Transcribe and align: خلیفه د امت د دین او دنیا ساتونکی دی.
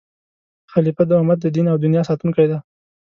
خلیفه 0.71 1.03
د 1.07 1.11
امت 1.21 1.37
د 1.41 1.47
دین 1.55 1.65
او 1.71 1.77
دنیا 1.83 2.01
ساتونکی 2.09 2.45
دی. 2.51 2.57